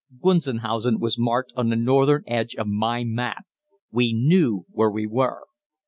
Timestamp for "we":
3.91-4.13, 4.89-5.05